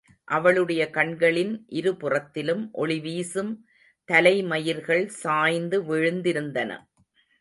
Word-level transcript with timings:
அவளுடைய 0.27 0.89
கண்களின் 0.89 1.65
இருபுறத்திலும் 1.71 2.63
ஒளிவீசும் 2.73 3.51
தலைமயிர்கள் 4.09 5.05
சாய்ந்து 5.07 5.81
விழுந்திருந்தன. 5.83 6.71